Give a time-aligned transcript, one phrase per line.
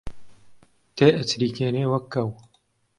[0.95, 2.29] تێئەچریکێنێ وەک کەو